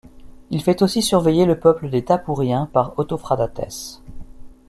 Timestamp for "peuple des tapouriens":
1.59-2.67